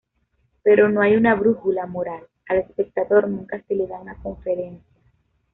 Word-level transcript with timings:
Pero 0.63 0.89
no 0.89 1.01
hay 1.03 1.15
una 1.15 1.35
brújula 1.35 1.85
moral: 1.85 2.25
al 2.49 2.57
espectador 2.57 3.27
nunca 3.29 3.61
se 3.67 3.75
le 3.75 3.85
da 3.85 3.99
una 3.99 4.15
conferencia. 4.19 4.99